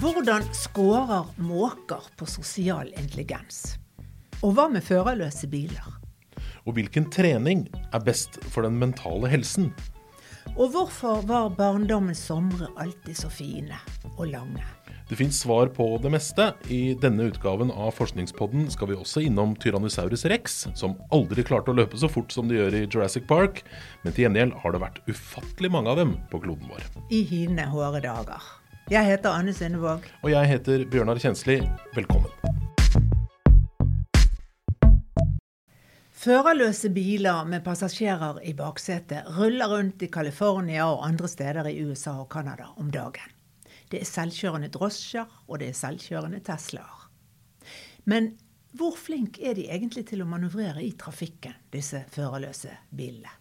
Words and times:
Hvordan 0.00 0.46
scorer 0.56 1.26
måker 1.36 2.00
på 2.16 2.24
sosial 2.24 2.88
intelligens? 2.96 3.74
Og 4.40 4.54
hva 4.56 4.64
med 4.72 4.80
førerløse 4.80 5.44
biler? 5.52 5.90
Og 6.64 6.78
hvilken 6.78 7.10
trening 7.12 7.66
er 7.92 8.00
best 8.06 8.38
for 8.48 8.64
den 8.64 8.78
mentale 8.80 9.28
helsen? 9.28 9.66
Og 10.54 10.70
hvorfor 10.72 11.20
var 11.28 11.50
barndommens 11.58 12.22
somre 12.30 12.70
alltid 12.80 13.18
så 13.18 13.28
fine 13.28 13.76
og 14.14 14.30
lange? 14.30 14.64
Det 15.10 15.18
fins 15.20 15.42
svar 15.44 15.68
på 15.76 15.90
det 16.00 16.14
meste. 16.14 16.46
I 16.72 16.94
denne 17.02 17.26
utgaven 17.28 17.68
av 17.68 17.92
Forskningspodden 17.98 18.70
skal 18.72 18.88
vi 18.88 18.96
også 18.96 19.26
innom 19.26 19.52
Tyrannosaurus 19.60 20.24
rex, 20.32 20.62
som 20.80 20.94
aldri 21.12 21.44
klarte 21.44 21.74
å 21.74 21.76
løpe 21.76 22.00
så 22.00 22.08
fort 22.08 22.32
som 22.32 22.48
de 22.48 22.56
gjør 22.56 22.78
i 22.78 22.86
Jurassic 22.86 23.28
Park. 23.28 23.60
Men 24.00 24.16
til 24.16 24.30
gjengjeld 24.30 24.56
har 24.64 24.72
det 24.72 24.80
vært 24.86 25.04
ufattelig 25.12 25.74
mange 25.76 25.92
av 25.92 26.00
dem 26.00 26.16
på 26.32 26.40
kloden 26.46 26.72
vår. 26.72 26.88
I 27.12 27.20
hine 27.34 27.68
hårde 27.68 28.00
dager. 28.08 28.48
Jeg 28.90 29.06
heter 29.06 29.30
Anne 29.30 29.52
Sennevåg. 29.54 30.06
Og 30.26 30.32
jeg 30.32 30.48
heter 30.50 30.82
Bjørnar 30.90 31.18
Kjensli. 31.22 31.60
Velkommen. 31.94 32.32
Førerløse 36.10 36.90
biler 36.90 37.46
med 37.46 37.62
passasjerer 37.62 38.40
i 38.42 38.54
baksetet 38.58 39.28
ruller 39.36 39.70
rundt 39.70 40.02
i 40.02 40.08
California 40.10 40.88
og 40.90 41.04
andre 41.06 41.30
steder 41.30 41.68
i 41.70 41.76
USA 41.86 42.16
og 42.24 42.26
Canada 42.34 42.72
om 42.82 42.90
dagen. 42.90 43.30
Det 43.94 44.02
er 44.02 44.10
selvkjørende 44.10 44.72
drosjer, 44.74 45.30
og 45.46 45.62
det 45.62 45.70
er 45.70 45.78
selvkjørende 45.78 46.42
Teslaer. 46.50 47.06
Men 48.10 48.32
hvor 48.74 48.98
flink 48.98 49.38
er 49.38 49.54
de 49.54 49.68
egentlig 49.70 50.08
til 50.10 50.26
å 50.26 50.28
manøvrere 50.34 50.82
i 50.82 50.90
trafikken, 50.98 51.54
disse 51.70 52.02
førerløse 52.10 52.74
bilene? 52.90 53.38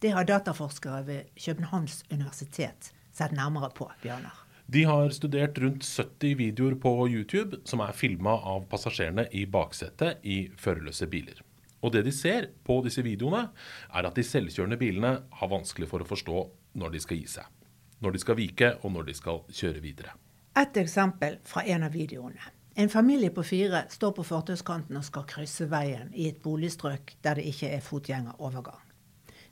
Det 0.00 0.16
har 0.16 0.24
dataforskere 0.24 1.04
ved 1.04 1.36
Københavns 1.36 2.00
universitet 2.08 2.94
sett 3.12 3.36
nærmere 3.36 3.74
på, 3.76 3.92
Bjørnar. 4.00 4.45
De 4.66 4.84
har 4.84 5.12
studert 5.14 5.58
rundt 5.62 5.84
70 5.86 6.36
videoer 6.40 6.74
på 6.82 6.94
YouTube 7.08 7.60
som 7.64 7.82
er 7.84 7.94
filma 7.94 8.34
av 8.42 8.64
passasjerene 8.70 9.28
i 9.30 9.44
baksetet 9.46 10.24
i 10.26 10.48
førerløse 10.58 11.06
biler. 11.10 11.42
Og 11.86 11.92
det 11.94 12.02
de 12.06 12.14
ser 12.14 12.50
på 12.66 12.80
disse 12.82 13.04
videoene, 13.06 13.46
er 13.94 14.08
at 14.08 14.16
de 14.16 14.24
selvkjørende 14.26 14.80
bilene 14.80 15.12
har 15.38 15.52
vanskelig 15.52 15.90
for 15.92 16.02
å 16.02 16.08
forstå 16.08 16.48
når 16.80 16.96
de 16.96 17.04
skal 17.04 17.20
gi 17.20 17.28
seg 17.36 17.52
når 18.00 18.16
de 18.16 18.22
skal 18.22 18.38
vike, 18.38 18.72
og 18.82 18.92
når 18.92 19.08
de 19.10 19.16
skal 19.16 19.42
kjøre 19.52 19.82
videre. 19.84 20.14
Et 20.56 20.78
eksempel 20.80 21.38
fra 21.44 21.64
en 21.68 21.86
av 21.86 21.96
videoene. 21.96 22.52
En 22.76 22.92
familie 22.92 23.32
på 23.32 23.44
fire 23.44 23.86
står 23.92 24.12
på 24.18 24.24
fortauskanten 24.28 24.98
og 24.98 25.04
skal 25.04 25.24
krysse 25.28 25.68
veien 25.70 26.10
i 26.12 26.28
et 26.28 26.42
boligstrøk 26.44 27.14
der 27.24 27.40
det 27.40 27.46
ikke 27.52 27.70
er 27.72 27.84
fotgjengerovergang. 27.84 28.82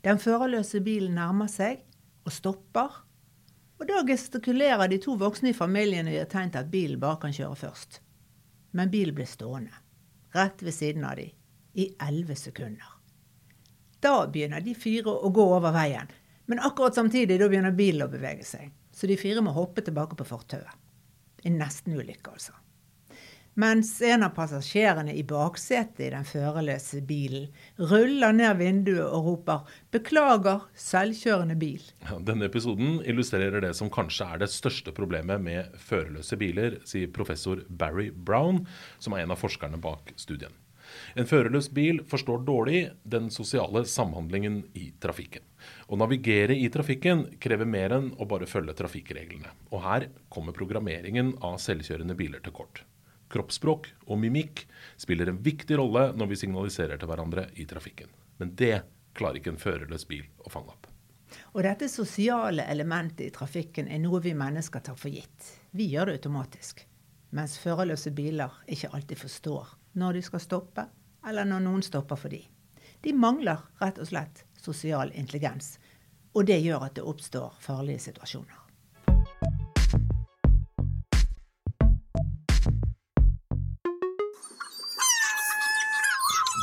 Den 0.04 0.20
førerløse 0.20 0.82
bilen 0.84 1.16
nærmer 1.16 1.48
seg 1.48 1.80
og 2.24 2.32
stopper. 2.36 3.00
Og 3.80 3.88
da 3.88 4.02
gestikulerer 4.06 4.88
de 4.88 4.98
to 5.02 5.16
voksne 5.18 5.50
i 5.50 5.56
familien 5.56 6.08
og 6.08 6.14
gir 6.14 6.28
tegn 6.30 6.52
til 6.54 6.62
at 6.62 6.70
bilen 6.72 7.00
bare 7.02 7.20
kan 7.24 7.34
kjøre 7.34 7.58
først. 7.58 8.00
Men 8.74 8.90
bilen 8.90 9.14
blir 9.16 9.28
stående, 9.30 9.74
rett 10.34 10.62
ved 10.62 10.74
siden 10.74 11.06
av 11.06 11.18
dem, 11.18 11.32
i 11.74 11.88
elleve 12.06 12.36
sekunder. 12.38 12.90
Da 14.02 14.26
begynner 14.30 14.62
de 14.62 14.74
fire 14.78 15.10
å 15.10 15.30
gå 15.34 15.44
over 15.56 15.74
veien, 15.74 16.10
men 16.46 16.60
akkurat 16.62 16.94
samtidig 16.94 17.38
da 17.40 17.48
begynner 17.48 17.74
bilen 17.74 18.06
å 18.06 18.12
bevege 18.12 18.46
seg. 18.46 18.70
Så 18.94 19.08
de 19.10 19.16
fire 19.18 19.42
må 19.42 19.54
hoppe 19.56 19.82
tilbake 19.82 20.14
på 20.18 20.26
fortauet. 20.28 20.70
En 21.44 21.58
nestenulykke, 21.58 22.30
altså. 22.30 22.54
Mens 23.54 24.02
en 24.02 24.24
av 24.26 24.32
passasjerene 24.34 25.12
i 25.14 25.22
baksetet 25.22 26.00
i 26.02 26.10
den 26.10 26.24
førerløse 26.26 26.98
bilen 27.06 27.44
ruller 27.78 28.32
ned 28.34 28.56
vinduet 28.58 29.04
og 29.04 29.28
roper 29.28 29.76
'Beklager, 29.94 30.64
selvkjørende 30.74 31.54
bil'. 31.60 31.84
Ja, 32.02 32.18
denne 32.18 32.48
episoden 32.50 32.96
illustrerer 33.06 33.62
det 33.62 33.76
som 33.78 33.92
kanskje 33.94 34.26
er 34.26 34.40
det 34.42 34.48
største 34.50 34.90
problemet 34.96 35.38
med 35.40 35.70
førerløse 35.78 36.34
biler, 36.40 36.80
sier 36.82 37.12
professor 37.14 37.62
Barry 37.70 38.10
Brown, 38.10 38.66
som 38.98 39.14
er 39.14 39.22
en 39.22 39.34
av 39.36 39.38
forskerne 39.38 39.78
bak 39.78 40.10
studien. 40.16 40.50
En 41.14 41.30
førerløs 41.30 41.68
bil 41.70 42.00
forstår 42.10 42.42
dårlig 42.48 42.80
den 43.06 43.30
sosiale 43.30 43.84
samhandlingen 43.86 44.64
i 44.74 44.88
trafikken. 45.00 45.44
Å 45.86 45.98
navigere 46.00 46.56
i 46.58 46.66
trafikken 46.74 47.38
krever 47.38 47.70
mer 47.70 47.94
enn 47.94 48.10
å 48.18 48.26
bare 48.26 48.50
følge 48.50 48.74
trafikkreglene. 48.82 49.54
Og 49.70 49.86
her 49.86 50.08
kommer 50.28 50.56
programmeringen 50.56 51.36
av 51.38 51.60
selvkjørende 51.62 52.18
biler 52.18 52.42
til 52.42 52.56
kort. 52.58 52.82
Kroppsspråk 53.34 53.90
og 54.06 54.18
mimikk 54.22 54.64
spiller 55.00 55.30
en 55.30 55.42
viktig 55.42 55.78
rolle 55.80 56.12
når 56.14 56.30
vi 56.30 56.40
signaliserer 56.44 57.00
til 57.00 57.10
hverandre 57.10 57.48
i 57.58 57.66
trafikken. 57.66 58.12
Men 58.38 58.54
det 58.58 58.84
klarer 59.18 59.40
ikke 59.40 59.54
en 59.54 59.62
førerløs 59.62 60.06
bil 60.10 60.24
å 60.46 60.52
fange 60.52 60.74
opp. 60.74 60.88
Og 61.54 61.62
dette 61.66 61.88
sosiale 61.90 62.66
elementet 62.70 63.26
i 63.26 63.34
trafikken 63.34 63.88
er 63.90 64.02
noe 64.02 64.20
vi 64.22 64.34
mennesker 64.38 64.82
tar 64.86 64.98
for 64.98 65.10
gitt. 65.10 65.50
Vi 65.74 65.88
gjør 65.90 66.10
det 66.10 66.20
automatisk. 66.20 66.84
Mens 67.34 67.56
førerløse 67.58 68.12
biler 68.14 68.54
ikke 68.70 68.92
alltid 68.94 69.18
forstår 69.18 69.72
når 69.98 70.18
de 70.18 70.22
skal 70.26 70.42
stoppe, 70.42 70.84
eller 71.26 71.46
når 71.48 71.64
noen 71.66 71.82
stopper 71.82 72.18
for 72.20 72.30
dem. 72.30 72.46
De 73.02 73.12
mangler 73.12 73.62
rett 73.82 73.98
og 73.98 74.08
slett 74.08 74.44
sosial 74.58 75.10
intelligens. 75.14 75.78
Og 76.34 76.46
det 76.46 76.60
gjør 76.62 76.86
at 76.86 76.94
det 76.98 77.06
oppstår 77.06 77.58
farlige 77.62 78.06
situasjoner. 78.06 78.63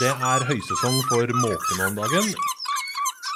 Det 0.01 0.09
er 0.09 0.43
høysesong 0.49 0.95
for 1.05 1.29
måkene 1.37 1.87
om 1.91 1.97
dagen. 1.99 2.29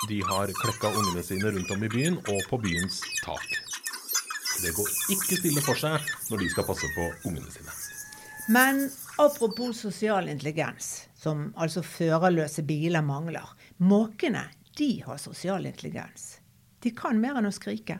De 0.09 0.15
har 0.25 0.49
klekka 0.57 0.89
ungene 0.97 1.21
sine 1.21 1.51
rundt 1.53 1.73
om 1.75 1.83
i 1.85 1.89
byen 1.93 2.15
og 2.23 2.39
på 2.49 2.57
byens 2.63 3.03
tak. 3.19 3.43
Det 4.63 4.71
går 4.73 4.89
ikke 5.13 5.37
stille 5.37 5.61
for 5.61 5.77
seg 5.77 5.99
når 6.31 6.41
de 6.41 6.47
skal 6.49 6.65
passe 6.65 6.89
på 6.95 7.05
ungene 7.29 7.53
sine. 7.53 7.75
Men 8.49 8.81
apropos 9.21 9.83
sosial 9.85 10.31
intelligens, 10.33 11.05
som 11.13 11.51
altså 11.53 11.85
førerløse 11.85 12.65
biler 12.65 13.05
mangler. 13.05 13.45
Måkene 13.77 14.47
de 14.79 14.89
har 15.05 15.21
sosial 15.21 15.69
intelligens. 15.69 16.39
De 16.81 16.95
kan 16.97 17.21
mer 17.21 17.37
enn 17.37 17.51
å 17.51 17.53
skrike. 17.53 17.99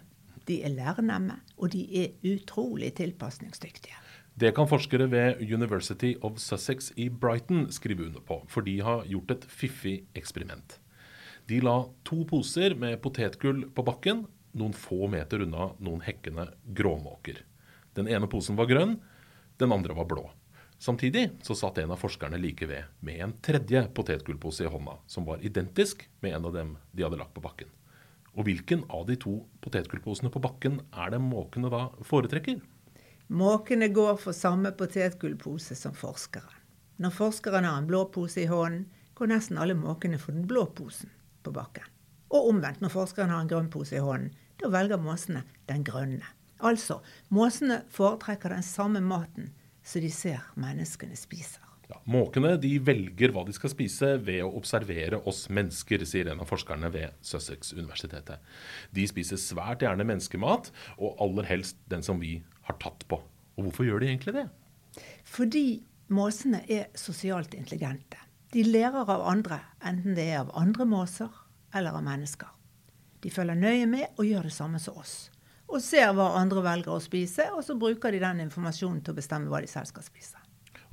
De 0.50 0.64
er 0.66 0.74
lærnemme, 0.74 1.38
og 1.62 1.70
de 1.78 1.86
er 2.02 2.34
utrolig 2.34 2.96
tilpasningsdyktige. 2.98 4.02
Det 4.36 4.50
kan 4.52 4.68
forskere 4.68 5.06
ved 5.08 5.40
University 5.40 6.18
of 6.20 6.42
Sussex 6.44 6.90
i 7.00 7.08
Brighton 7.10 7.70
skrive 7.72 8.10
under 8.10 8.20
på, 8.20 8.42
for 8.52 8.68
de 8.68 8.74
har 8.84 9.06
gjort 9.08 9.32
et 9.32 9.46
fiffig 9.48 9.94
eksperiment. 10.12 10.76
De 11.48 11.62
la 11.64 11.78
to 12.04 12.26
poser 12.28 12.76
med 12.76 12.98
potetgull 13.00 13.64
på 13.72 13.86
bakken, 13.88 14.26
noen 14.60 14.76
få 14.76 15.08
meter 15.08 15.46
unna 15.46 15.70
noen 15.80 16.04
hekkende 16.04 16.50
gråmåker. 16.76 17.40
Den 17.96 18.12
ene 18.12 18.28
posen 18.28 18.60
var 18.60 18.68
grønn, 18.68 18.98
den 19.56 19.72
andre 19.72 19.96
var 19.96 20.12
blå. 20.12 20.26
Samtidig 20.84 21.30
så 21.48 21.56
satt 21.56 21.80
en 21.80 21.96
av 21.96 22.04
forskerne 22.04 22.36
like 22.36 22.68
ved 22.68 22.92
med 23.08 23.24
en 23.24 23.38
tredje 23.40 23.88
potetgullpose 23.96 24.68
i 24.68 24.72
hånda, 24.72 25.00
som 25.08 25.24
var 25.24 25.48
identisk 25.48 26.10
med 26.20 26.36
en 26.36 26.52
av 26.52 26.60
dem 26.60 26.78
de 26.92 27.08
hadde 27.08 27.24
lagt 27.24 27.38
på 27.38 27.46
bakken. 27.46 27.72
Og 28.36 28.50
hvilken 28.50 28.84
av 28.92 29.08
de 29.08 29.16
to 29.16 29.46
potetgullposene 29.64 30.28
på 30.34 30.44
bakken 30.44 30.82
er 30.92 31.16
det 31.16 31.24
måkene 31.24 31.72
da 31.72 31.88
foretrekker? 32.04 32.60
Måkene 33.28 33.88
går 33.90 34.20
for 34.22 34.38
samme 34.38 34.70
potetgullpose 34.78 35.76
som 35.76 35.96
forskeren. 35.98 36.62
Når 37.02 37.12
forskeren 37.12 37.66
har 37.66 37.82
en 37.82 37.88
blå 37.90 38.06
pose 38.14 38.44
i 38.44 38.50
hånden, 38.50 38.86
går 39.18 39.32
nesten 39.32 39.58
alle 39.58 39.76
måkene 39.76 40.20
for 40.22 40.36
den 40.36 40.46
blå 40.48 40.66
posen 40.78 41.10
på 41.44 41.52
bakken. 41.56 41.88
Og 42.30 42.52
omvendt, 42.52 42.82
når 42.84 42.94
forskeren 42.94 43.32
har 43.34 43.42
en 43.42 43.50
grønn 43.50 43.72
pose 43.74 43.98
i 43.98 44.04
hånden, 44.04 44.32
da 44.62 44.70
velger 44.72 45.02
måsene 45.02 45.44
den 45.70 45.84
grønne. 45.88 46.26
Altså, 46.64 47.02
måsene 47.34 47.82
foretrekker 47.92 48.54
den 48.54 48.64
samme 48.64 49.02
maten 49.04 49.52
som 49.86 50.02
de 50.06 50.12
ser 50.14 50.46
menneskene 50.60 51.18
spiser. 51.20 51.62
Ja, 51.86 52.00
måkene 52.10 52.56
de 52.58 52.72
velger 52.82 53.34
hva 53.34 53.44
de 53.46 53.54
skal 53.54 53.70
spise 53.70 54.16
ved 54.26 54.42
å 54.42 54.54
observere 54.58 55.20
oss 55.30 55.44
mennesker, 55.54 56.02
sier 56.08 56.32
en 56.32 56.42
av 56.42 56.50
forskerne 56.50 56.90
ved 56.94 57.14
Sussex-universitetet. 57.26 58.42
De 58.96 59.06
spiser 59.10 59.38
svært 59.42 59.86
gjerne 59.86 60.08
menneskemat, 60.08 60.72
og 60.98 61.22
aller 61.22 61.50
helst 61.52 61.78
den 61.92 62.06
som 62.06 62.22
vi 62.24 62.40
har 62.68 62.80
tatt 62.82 63.06
på. 63.10 63.20
Og 63.56 63.68
hvorfor 63.68 63.88
gjør 63.88 64.04
de 64.04 64.10
egentlig 64.12 64.36
det? 64.36 64.48
Fordi 65.28 65.68
måsene 66.16 66.64
er 66.72 66.90
sosialt 66.98 67.56
intelligente. 67.58 68.20
De 68.54 68.64
lærer 68.64 69.08
av 69.10 69.24
andre, 69.28 69.60
enten 69.84 70.16
det 70.18 70.28
er 70.32 70.44
av 70.44 70.54
andre 70.58 70.88
måser 70.88 71.32
eller 71.76 71.98
av 71.98 72.06
mennesker. 72.06 72.52
De 73.24 73.32
følger 73.34 73.58
nøye 73.58 73.88
med 73.90 74.20
og 74.20 74.28
gjør 74.28 74.50
det 74.50 74.56
samme 74.56 74.80
som 74.80 75.00
oss 75.02 75.16
og 75.66 75.82
ser 75.84 76.12
hva 76.16 76.32
andre 76.40 76.64
velger 76.66 76.94
å 76.94 77.04
spise, 77.04 77.50
og 77.56 77.64
så 77.66 77.76
bruker 77.80 78.14
de 78.14 78.22
den 78.22 78.44
informasjonen 78.46 79.02
til 79.04 79.16
å 79.16 79.18
bestemme 79.20 79.52
hva 79.52 79.62
de 79.64 79.70
selv 79.70 79.90
skal 79.90 80.06
spise. 80.06 80.42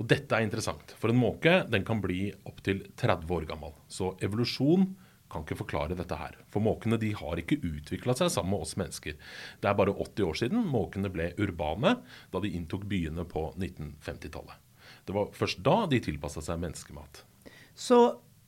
Og 0.01 0.07
Dette 0.09 0.35
er 0.35 0.45
interessant, 0.45 0.95
for 0.97 1.13
en 1.13 1.19
måke 1.19 1.61
den 1.69 1.85
kan 1.85 2.01
bli 2.03 2.25
opptil 2.49 2.81
30 2.99 3.29
år 3.37 3.45
gammel. 3.51 3.75
Så 3.87 4.15
evolusjon 4.25 4.89
kan 5.33 5.45
ikke 5.45 5.59
forklare 5.63 5.97
dette 5.97 6.17
her. 6.17 6.37
For 6.53 6.63
måkene 6.63 6.99
de 7.01 7.11
har 7.17 7.41
ikke 7.41 7.59
utvikla 7.59 8.15
seg 8.17 8.31
sammen 8.33 8.53
med 8.53 8.65
oss 8.67 8.75
mennesker. 8.79 9.17
Det 9.61 9.69
er 9.69 9.79
bare 9.79 9.95
80 9.95 10.27
år 10.29 10.39
siden 10.43 10.67
måkene 10.69 11.11
ble 11.13 11.31
urbane, 11.41 11.97
da 12.31 12.43
de 12.43 12.53
inntok 12.53 12.85
byene 12.89 13.25
på 13.29 13.49
1950-tallet. 13.57 14.59
Det 15.03 15.15
var 15.15 15.33
først 15.35 15.63
da 15.65 15.81
de 15.91 15.99
tilpassa 16.03 16.43
seg 16.43 16.61
menneskemat. 16.61 17.23
Så 17.75 17.99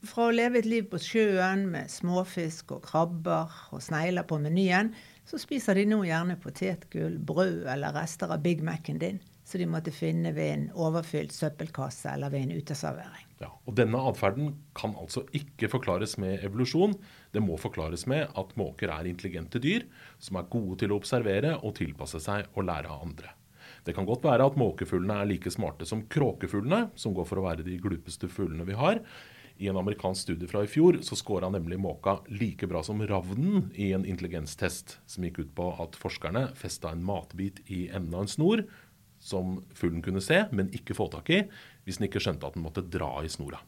fra 0.05 0.27
å 0.29 0.33
leve 0.35 0.59
et 0.61 0.69
liv 0.69 0.85
på 0.89 0.99
sjøen 1.01 1.65
med 1.71 1.89
småfisk 1.91 2.75
og 2.75 2.85
krabber 2.85 3.51
og 3.73 3.81
snegler 3.83 4.27
på 4.27 4.37
menyen, 4.41 4.93
så 5.25 5.39
spiser 5.41 5.79
de 5.79 5.87
nå 5.89 6.03
gjerne 6.05 6.37
potetgull, 6.41 7.17
brød 7.17 7.65
eller 7.73 7.95
rester 7.97 8.29
av 8.31 8.43
Big 8.45 8.61
Mac-en 8.65 9.01
din, 9.01 9.21
som 9.45 9.61
de 9.61 9.67
måtte 9.69 9.93
finne 9.93 10.31
ved 10.33 10.51
en 10.51 10.65
overfylt 10.73 11.33
søppelkasse 11.35 12.09
eller 12.15 12.33
ved 12.33 12.47
en 12.47 12.55
uteservering. 12.57 13.27
Ja, 13.43 13.51
og 13.53 13.75
Denne 13.77 14.01
atferden 14.09 14.55
kan 14.77 14.95
altså 14.97 15.25
ikke 15.37 15.69
forklares 15.69 16.17
med 16.21 16.41
evolusjon. 16.47 16.95
Det 17.35 17.43
må 17.43 17.59
forklares 17.61 18.07
med 18.09 18.31
at 18.33 18.55
måker 18.57 18.89
er 18.89 19.09
intelligente 19.09 19.61
dyr 19.61 19.85
som 20.17 20.39
er 20.39 20.49
gode 20.49 20.79
til 20.81 20.93
å 20.93 20.99
observere 20.99 21.57
og 21.61 21.75
tilpasse 21.77 22.23
seg 22.23 22.49
og 22.55 22.65
lære 22.71 22.89
av 22.89 23.05
andre. 23.05 23.35
Det 23.85 23.93
kan 23.93 24.07
godt 24.07 24.25
være 24.25 24.47
at 24.49 24.57
måkefuglene 24.57 25.19
er 25.21 25.29
like 25.29 25.51
smarte 25.53 25.85
som 25.85 26.07
kråkefuglene, 26.09 26.89
som 26.97 27.13
går 27.13 27.27
for 27.29 27.37
å 27.37 27.45
være 27.45 27.65
de 27.67 27.77
glupeste 27.81 28.29
fuglene 28.31 28.65
vi 28.65 28.77
har. 28.77 29.03
I 29.61 29.69
en 29.71 29.77
amerikansk 29.79 30.25
studie 30.25 30.49
fra 30.51 30.65
i 30.65 30.67
fjor 30.67 30.97
så 31.05 31.15
scora 31.15 31.47
nemlig 31.53 31.77
måka 31.79 32.17
like 32.27 32.67
bra 32.67 32.81
som 32.83 32.99
ravnen 33.07 33.69
i 33.79 33.93
en 33.95 34.03
intelligenstest 34.03 34.97
som 35.07 35.23
gikk 35.23 35.45
ut 35.45 35.53
på 35.55 35.69
at 35.85 35.95
forskerne 35.95 36.49
festa 36.59 36.91
en 36.91 37.05
matbit 37.05 37.61
i 37.71 37.85
enden 37.87 38.17
av 38.17 38.25
en 38.25 38.33
snor 38.33 38.65
som 39.25 39.57
fuglen 39.73 40.03
kunne 40.05 40.21
se, 40.21 40.43
men 40.51 40.69
ikke 40.75 40.97
få 40.97 41.07
tak 41.13 41.31
i, 41.33 41.39
hvis 41.85 41.97
den 41.97 42.07
ikke 42.09 42.21
skjønte 42.21 42.45
at 42.45 42.57
den 42.57 42.65
måtte 42.65 42.85
dra 42.85 43.09
i 43.25 43.31
snora. 43.31 43.61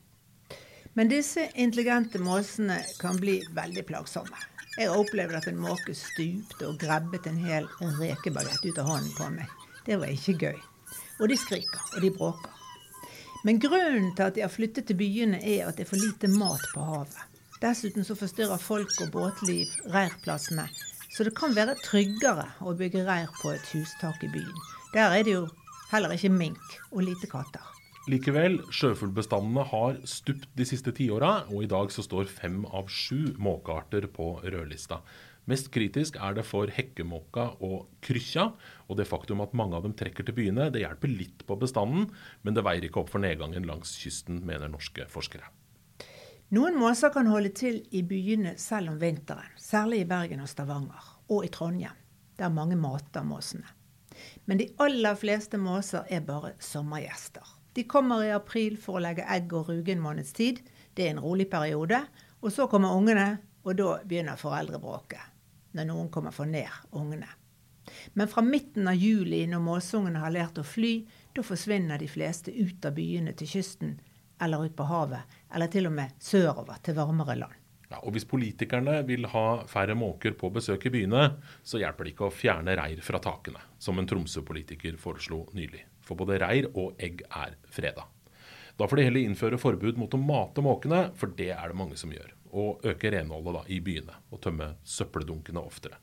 Men 0.98 1.10
disse 1.10 1.48
intelligente 1.56 2.22
måsene 2.22 2.78
kan 3.02 3.18
bli 3.22 3.40
veldig 3.58 3.84
plagsomme. 3.90 4.38
Jeg 4.78 4.94
opplevde 4.94 5.40
at 5.40 5.48
en 5.50 5.58
måke 5.62 5.96
stupte 5.98 6.68
og 6.68 6.78
grabbet 6.82 7.26
en 7.30 7.40
hel 7.42 7.66
rekebagett 7.98 8.66
ut 8.66 8.82
av 8.82 8.92
hånden 8.92 9.16
på 9.18 9.30
meg. 9.34 9.56
Det 9.86 9.98
var 9.98 10.14
ikke 10.14 10.38
gøy. 10.38 10.60
Og 11.18 11.32
de 11.32 11.38
skriker, 11.42 11.82
og 11.96 12.06
de 12.06 12.14
bråker. 12.14 12.54
Men 13.46 13.62
grunnen 13.62 14.12
til 14.14 14.28
at 14.28 14.38
de 14.38 14.46
har 14.46 14.54
flyttet 14.54 14.86
til 14.90 14.98
byene, 15.00 15.42
er 15.42 15.66
at 15.66 15.78
det 15.78 15.88
er 15.88 15.90
for 15.90 16.02
lite 16.02 16.30
mat 16.34 16.66
på 16.74 16.86
havet. 16.86 17.18
Dessuten 17.62 18.06
så 18.06 18.14
forstyrrer 18.18 18.62
folk 18.62 18.94
og 19.02 19.14
båtliv 19.14 19.74
reirplassene, 19.90 20.68
så 21.10 21.26
det 21.26 21.34
kan 21.38 21.58
være 21.58 21.78
tryggere 21.82 22.46
å 22.62 22.78
bygge 22.78 23.06
reir 23.08 23.32
på 23.42 23.56
et 23.58 23.72
hustak 23.74 24.22
i 24.26 24.30
byen. 24.34 24.77
Der 24.98 25.14
er 25.14 25.22
det 25.22 25.34
jo 25.36 25.44
heller 25.92 26.16
ikke 26.16 26.32
mink 26.34 26.78
og 26.90 27.04
lite 27.06 27.28
katter. 27.30 27.62
Likevel, 28.10 28.56
sjøfuglbestandene 28.74 29.66
har 29.70 30.00
stupt 30.10 30.48
de 30.58 30.66
siste 30.66 30.90
tiåra, 30.96 31.44
og 31.52 31.66
i 31.66 31.70
dag 31.70 31.92
så 31.94 32.02
står 32.02 32.32
fem 32.32 32.64
av 32.66 32.90
sju 32.90 33.36
måkearter 33.38 34.08
på 34.10 34.32
rødlista. 34.42 35.04
Mest 35.46 35.70
kritisk 35.76 36.18
er 36.18 36.34
det 36.40 36.48
for 36.48 36.72
hekkemåka 36.74 37.46
og 37.62 37.86
krykkja. 38.02 38.48
Og 38.90 38.98
det 38.98 39.06
faktum 39.12 39.46
at 39.46 39.54
mange 39.54 39.78
av 39.78 39.86
dem 39.86 39.94
trekker 39.94 40.26
til 40.26 40.40
byene, 40.40 40.72
det 40.74 40.82
hjelper 40.82 41.14
litt 41.14 41.46
på 41.46 41.60
bestanden, 41.62 42.10
men 42.42 42.58
det 42.58 42.66
veier 42.66 42.90
ikke 42.90 43.04
opp 43.04 43.14
for 43.14 43.22
nedgangen 43.22 43.70
langs 43.70 43.94
kysten, 44.02 44.42
mener 44.50 44.72
norske 44.72 45.06
forskere. 45.14 45.54
Noen 46.58 46.80
måser 46.80 47.14
kan 47.14 47.30
holde 47.30 47.54
til 47.54 47.84
i 47.94 48.02
byene 48.08 48.58
selv 48.58 48.96
om 48.96 49.02
vinteren, 49.04 49.54
særlig 49.62 50.08
i 50.08 50.10
Bergen 50.10 50.42
og 50.42 50.50
Stavanger, 50.50 51.18
og 51.30 51.46
i 51.46 51.54
Trondheim, 51.54 52.06
der 52.40 52.50
mange 52.50 52.80
mater 52.80 53.28
måsene. 53.28 53.77
Men 54.48 54.62
de 54.62 54.70
aller 54.80 55.16
fleste 55.20 55.60
måser 55.60 56.08
er 56.08 56.24
bare 56.24 56.54
sommergjester. 56.64 57.44
De 57.76 57.84
kommer 57.84 58.24
i 58.24 58.32
april 58.32 58.78
for 58.80 58.98
å 58.98 59.02
legge 59.04 59.26
egg 59.28 59.52
og 59.54 59.68
ruge 59.68 59.92
en 59.92 60.02
måneds 60.02 60.32
tid. 60.34 60.62
Det 60.96 61.04
er 61.04 61.12
en 61.14 61.20
rolig 61.22 61.50
periode. 61.52 62.00
Og 62.40 62.54
så 62.56 62.70
kommer 62.72 62.96
ungene, 62.96 63.28
og 63.68 63.76
da 63.76 63.98
begynner 64.08 64.40
foreldrebråket 64.40 65.36
når 65.76 65.90
noen 65.90 66.08
kommer 66.10 66.32
for 66.34 66.50
ned 66.50 66.72
ungene. 66.96 67.28
Men 68.16 68.32
fra 68.32 68.42
midten 68.42 68.88
av 68.88 68.96
juli, 68.96 69.44
når 69.52 69.62
måsungene 69.62 70.24
har 70.24 70.34
lært 70.34 70.58
å 70.58 70.66
fly, 70.66 70.94
da 71.36 71.44
forsvinner 71.46 72.00
de 72.00 72.08
fleste 72.10 72.56
ut 72.56 72.88
av 72.88 72.96
byene 72.98 73.36
til 73.38 73.52
kysten 73.52 73.98
eller 74.42 74.64
ut 74.66 74.76
på 74.80 74.88
havet, 74.88 75.38
eller 75.54 75.70
til 75.74 75.92
og 75.92 75.96
med 76.00 76.16
sørover 76.24 76.80
til 76.86 76.98
varmere 76.98 77.36
land. 77.44 77.54
Ja, 77.88 78.02
og 78.02 78.12
Hvis 78.12 78.28
politikerne 78.28 79.00
vil 79.08 79.30
ha 79.32 79.64
færre 79.68 79.96
måker 79.96 80.36
på 80.36 80.50
besøk 80.52 80.90
i 80.90 80.92
byene, 80.92 81.38
så 81.64 81.80
hjelper 81.80 82.04
det 82.04 82.14
ikke 82.14 82.28
å 82.28 82.34
fjerne 82.36 82.76
reir 82.76 83.00
fra 83.06 83.22
takene, 83.24 83.62
som 83.80 84.00
en 84.00 84.08
Tromsø-politiker 84.10 85.00
foreslo 85.00 85.46
nylig. 85.56 85.86
For 86.04 86.20
både 86.20 86.42
reir 86.44 86.68
og 86.74 87.00
egg 87.00 87.24
er 87.30 87.56
freda. 87.72 88.04
Da 88.78 88.86
får 88.86 89.00
de 89.00 89.08
heller 89.08 89.24
innføre 89.24 89.58
forbud 89.58 89.98
mot 89.98 90.14
å 90.14 90.20
mate 90.22 90.62
måkene, 90.62 91.08
for 91.16 91.32
det 91.38 91.54
er 91.56 91.72
det 91.72 91.80
mange 91.80 91.98
som 91.98 92.12
gjør 92.12 92.36
og 92.58 92.86
øke 92.88 93.12
renholdet 93.12 93.58
da, 93.58 93.64
i 93.68 93.80
byene 93.84 94.20
og 94.32 94.42
tømme 94.44 94.70
søppeldunkene 94.88 95.62
oftere. 95.62 96.00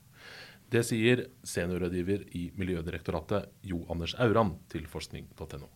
Det 0.70 0.82
sier 0.86 1.26
seniorrådgiver 1.46 2.24
i 2.36 2.48
Miljødirektoratet 2.58 3.64
Jo 3.68 3.84
Anders 3.92 4.16
Auran 4.18 4.56
til 4.72 4.88
forskning.no. 4.90 5.68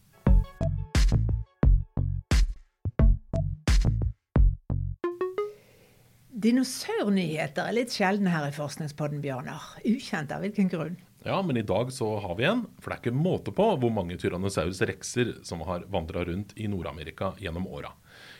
Dinosaurnyheter 6.39 7.67
er 7.67 7.75
litt 7.75 7.91
sjeldne 7.91 8.31
her 8.31 8.45
i 8.47 8.55
Forskningspodden, 8.55 9.19
Bjørnar. 9.25 9.65
Ukjent 9.83 10.31
av 10.31 10.45
hvilken 10.45 10.69
grunn? 10.71 10.93
Ja, 11.27 11.41
men 11.43 11.57
i 11.59 11.65
dag 11.67 11.89
så 11.91 12.13
har 12.23 12.37
vi 12.39 12.47
en. 12.47 12.61
For 12.79 12.93
det 12.93 12.95
er 12.95 13.03
ikke 13.03 13.23
måte 13.25 13.51
på 13.51 13.65
hvor 13.83 13.91
mange 13.91 14.15
Tyrannosaurus 14.23 14.85
rexer 14.87 15.33
som 15.49 15.65
har 15.67 15.89
vandra 15.91 16.23
rundt 16.29 16.55
i 16.55 16.69
Nord-Amerika 16.71 17.33
gjennom 17.43 17.67
åra. 17.67 17.91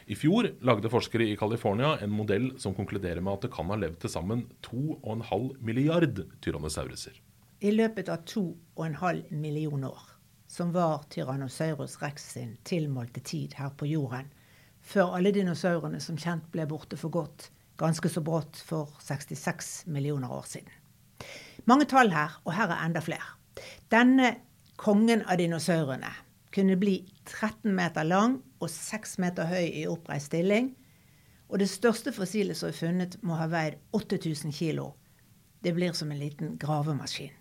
I 0.07 0.15
fjor 0.15 0.47
lagde 0.63 0.93
forskere 0.93 1.27
i 1.27 1.35
California 1.41 1.97
en 1.99 2.15
modell 2.15 2.53
som 2.63 2.77
konkluderer 2.79 3.19
med 3.19 3.35
at 3.35 3.49
det 3.49 3.53
kan 3.59 3.75
ha 3.75 3.81
levd 3.83 3.99
til 4.05 4.15
sammen 4.15 4.47
2,5 4.69 5.51
milliard 5.59 6.23
tyrannosauruser. 6.39 7.19
I 7.67 7.75
løpet 7.75 8.15
av 8.15 8.23
2,5 8.31 9.35
million 9.35 9.91
år, 9.91 10.09
som 10.47 10.71
var 10.71 11.03
Tyrannosaurus 11.11 11.99
rex 12.07 12.31
sin 12.39 12.55
tilmålte 12.63 13.27
tid 13.27 13.59
her 13.59 13.75
på 13.75 13.91
jorden, 13.91 14.31
før 14.79 15.19
alle 15.19 15.35
dinosaurene 15.35 15.99
som 15.99 16.15
kjent 16.15 16.47
ble 16.55 16.71
borte 16.71 16.95
for 16.95 17.11
godt, 17.11 17.51
ganske 17.79 18.11
så 18.11 18.23
brått 18.25 18.59
for 18.67 18.91
66 19.05 19.87
millioner 19.87 20.33
år 20.33 20.47
siden. 20.51 20.71
Mange 21.69 21.87
tall 21.91 22.13
her, 22.15 22.39
og 22.45 22.55
her 22.57 22.73
er 22.73 22.85
enda 22.87 23.03
flere. 23.05 23.35
Denne 23.91 24.35
kongen 24.79 25.25
av 25.27 25.39
dinosaurene 25.41 26.11
kunne 26.55 26.79
bli 26.81 27.01
13 27.27 27.75
meter 27.75 28.07
lang 28.07 28.39
og 28.59 28.71
6 28.73 29.19
meter 29.23 29.51
høy 29.51 29.67
i 29.67 29.87
oppreist 29.91 30.33
stilling. 30.33 30.73
Og 31.49 31.61
det 31.63 31.71
største 31.71 32.13
fossilet 32.13 32.59
som 32.59 32.71
er 32.71 32.77
funnet, 32.77 33.19
må 33.23 33.39
ha 33.39 33.49
veid 33.51 33.79
8000 33.97 34.53
kilo. 34.53 34.93
Det 35.65 35.75
blir 35.75 35.95
som 35.97 36.11
en 36.13 36.21
liten 36.21 36.57
gravemaskin. 36.61 37.35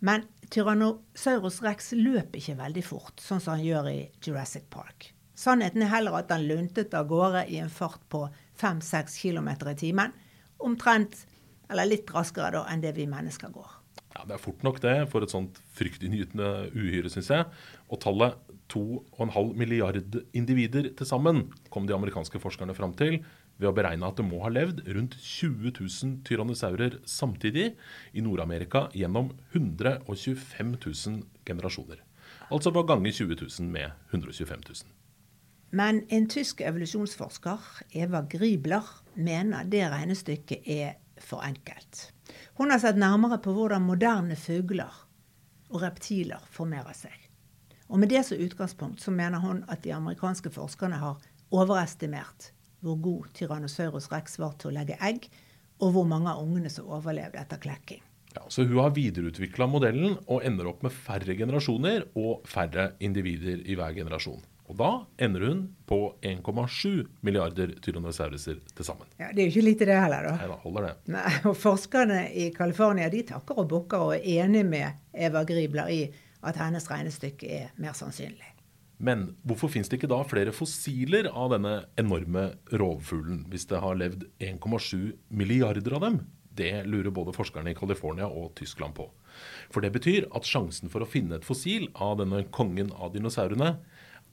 Men 0.00 0.24
Tyrannosaurus 0.50 1.60
rex 1.62 1.92
løp 1.92 2.36
ikke 2.36 2.56
veldig 2.58 2.84
fort, 2.84 3.20
sånn 3.20 3.42
som 3.42 3.58
han 3.58 3.66
gjør 3.66 3.90
i 3.90 3.98
Jurassic 4.24 4.64
Park. 4.72 5.10
Sannheten 5.36 5.84
er 5.84 5.92
heller 5.92 6.16
at 6.18 6.32
han 6.32 6.46
luntet 6.48 6.94
av 6.96 7.08
gårde 7.08 7.46
i 7.52 7.60
en 7.60 7.72
fart 7.72 8.02
på 8.12 8.26
5-6 8.60 9.18
km 9.22 9.50
i 9.72 9.76
timen. 9.80 10.14
Omtrent, 10.60 11.24
eller 11.70 11.88
litt 11.88 12.10
raskere 12.14 12.52
da, 12.58 12.64
enn 12.68 12.82
det 12.84 12.94
vi 12.98 13.08
mennesker 13.10 13.52
går. 13.54 13.76
Ja, 14.14 14.24
Det 14.26 14.34
er 14.36 14.42
fort 14.42 14.62
nok 14.66 14.80
det 14.82 14.96
for 15.10 15.22
et 15.24 15.32
sånt 15.32 15.60
fryktinngytende 15.76 16.70
uhyre, 16.74 17.08
syns 17.08 17.30
jeg. 17.30 17.46
Og 17.88 18.00
tallet 18.02 18.36
2,5 18.70 19.54
milliard 19.58 19.98
individer 20.36 20.90
til 20.94 21.06
sammen 21.06 21.48
kom 21.70 21.86
de 21.86 21.94
amerikanske 21.94 22.38
forskerne 22.42 22.74
fram 22.76 22.94
til 22.98 23.20
ved 23.60 23.68
å 23.68 23.74
beregne 23.76 24.08
at 24.08 24.18
det 24.18 24.26
må 24.26 24.40
ha 24.44 24.50
levd 24.52 24.84
rundt 24.88 25.16
20 25.20 25.74
000 25.80 26.20
tyrannosaurer 26.26 27.00
samtidig 27.08 27.74
i 28.12 28.24
Nord-Amerika 28.24 28.88
gjennom 28.96 29.34
125 29.52 30.76
000 30.78 31.26
generasjoner. 31.46 32.00
Altså 32.50 32.72
på 32.74 32.86
gange 32.88 33.12
20 33.12 33.36
000 33.36 33.68
med 33.70 33.92
125 34.10 34.64
000. 34.68 34.99
Men 35.70 36.02
en 36.10 36.26
tysk 36.28 36.60
evolusjonsforsker, 36.66 37.58
Eva 37.94 38.24
Gribler, 38.30 38.86
mener 39.14 39.68
det 39.70 39.84
regnestykket 39.92 40.66
er 40.66 40.96
for 41.22 41.44
enkelt. 41.46 42.08
Hun 42.58 42.70
har 42.74 42.82
sett 42.82 42.98
nærmere 42.98 43.38
på 43.42 43.54
hvordan 43.54 43.86
moderne 43.86 44.36
fugler 44.36 44.90
og 45.70 45.82
reptiler 45.84 46.42
formerer 46.50 46.96
seg. 46.96 47.14
Og 47.90 47.98
med 48.02 48.10
det 48.10 48.24
som 48.26 48.38
utgangspunkt 48.42 49.02
så 49.02 49.14
mener 49.14 49.42
hun 49.42 49.62
at 49.70 49.82
de 49.84 49.94
amerikanske 49.94 50.50
forskerne 50.54 50.98
har 50.98 51.22
overestimert 51.54 52.50
hvor 52.80 52.98
god 53.02 53.32
Tyrannosaurus 53.36 54.08
rex 54.12 54.38
var 54.40 54.54
til 54.58 54.70
å 54.70 54.76
legge 54.78 54.98
egg, 55.04 55.26
og 55.80 55.94
hvor 55.94 56.06
mange 56.08 56.32
av 56.32 56.40
ungene 56.42 56.70
som 56.72 56.88
overlevde 56.88 57.40
etter 57.40 57.60
klekking. 57.60 58.00
Ja, 58.34 58.44
så 58.48 58.62
Hun 58.62 58.78
har 58.78 58.94
videreutvikla 58.94 59.66
modellen 59.66 60.16
og 60.26 60.44
ender 60.46 60.70
opp 60.70 60.84
med 60.86 60.94
færre 60.94 61.34
generasjoner 61.34 62.06
og 62.14 62.46
færre 62.48 62.92
individer 63.02 63.64
i 63.66 63.76
hver 63.78 63.96
generasjon. 63.96 64.40
Og 64.70 64.76
da 64.78 64.90
ender 65.18 65.42
hun 65.48 65.62
på 65.90 65.98
1,7 66.22 67.08
milliarder 67.26 67.72
tyrannosauruser 67.82 68.60
til 68.70 68.86
sammen. 68.86 69.08
Ja, 69.18 69.32
Det 69.34 69.42
er 69.42 69.48
jo 69.48 69.54
ikke 69.56 69.66
lite 69.66 69.88
det 69.88 69.98
heller, 69.98 70.28
da. 70.28 70.36
Nei 70.38 70.46
da, 70.52 70.58
holder 70.62 70.86
det. 70.86 70.92
Nei, 71.16 71.32
og 71.50 71.56
Forskerne 71.58 72.20
i 72.30 72.50
California 72.54 73.10
de 73.10 73.24
takker 73.32 73.58
og 73.58 73.68
bukker 73.72 74.06
og 74.06 74.14
er 74.14 74.44
enig 74.44 74.62
med 74.68 75.02
Eva 75.12 75.42
Gribler 75.48 75.90
i 75.90 76.00
at 76.46 76.56
hennes 76.62 76.86
regnestykke 76.88 77.50
er 77.50 77.72
mer 77.82 77.98
sannsynlig. 77.98 78.54
Men 79.00 79.30
hvorfor 79.48 79.72
fins 79.72 79.88
det 79.88 79.98
ikke 79.98 80.12
da 80.12 80.20
flere 80.28 80.52
fossiler 80.54 81.26
av 81.32 81.54
denne 81.54 81.80
enorme 81.98 82.50
rovfuglen, 82.70 83.46
hvis 83.50 83.66
det 83.70 83.80
har 83.80 83.96
levd 83.96 84.26
1,7 84.38 85.16
milliarder 85.32 85.96
av 85.96 86.04
dem? 86.04 86.20
Det 86.54 86.84
lurer 86.86 87.10
både 87.14 87.32
forskerne 87.34 87.72
i 87.72 87.78
California 87.78 88.28
og 88.28 88.52
Tyskland 88.58 88.94
på. 88.94 89.08
For 89.72 89.82
det 89.82 89.94
betyr 89.94 90.28
at 90.36 90.46
sjansen 90.46 90.92
for 90.92 91.02
å 91.02 91.08
finne 91.08 91.38
et 91.38 91.46
fossil 91.46 91.88
av 91.94 92.18
denne 92.20 92.44
kongen 92.52 92.92
av 92.92 93.14
dinosaurene 93.14 93.78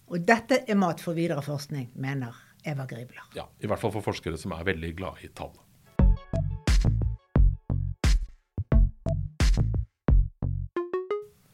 Og 0.07 0.19
dette 0.25 0.63
er 0.65 0.75
mat 0.79 1.01
for 1.03 1.13
videre 1.17 1.41
forskning, 1.45 1.87
mener 1.99 2.35
Eva 2.65 2.85
Gribler. 2.89 3.23
Ja, 3.35 3.49
I 3.59 3.67
hvert 3.69 3.81
fall 3.81 3.91
for 3.93 4.01
forskere 4.05 4.37
som 4.41 4.51
er 4.55 4.63
veldig 4.65 4.95
glad 4.97 5.13
i 5.21 5.27
tall. 5.35 5.53